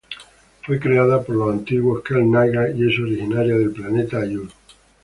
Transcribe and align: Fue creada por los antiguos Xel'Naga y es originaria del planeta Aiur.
Fue 0.65 0.79
creada 0.79 1.21
por 1.21 1.35
los 1.35 1.53
antiguos 1.53 2.03
Xel'Naga 2.03 2.71
y 2.71 2.89
es 2.91 2.99
originaria 2.99 3.55
del 3.55 3.69
planeta 3.71 4.17
Aiur. 4.17 4.49